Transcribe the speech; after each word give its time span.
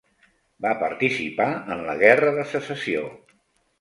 Va 0.65 0.69
participar 0.83 1.47
en 1.75 1.85
la 1.91 1.97
Guerra 2.03 2.33
de 2.39 2.47
Secessió. 2.55 3.05